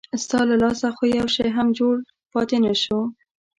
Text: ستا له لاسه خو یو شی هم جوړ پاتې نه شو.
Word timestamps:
ستا 0.23 0.39
له 0.49 0.55
لاسه 0.63 0.87
خو 0.95 1.03
یو 1.17 1.27
شی 1.35 1.47
هم 1.57 1.67
جوړ 1.79 1.95
پاتې 2.33 2.57
نه 2.65 2.73
شو. 2.83 2.99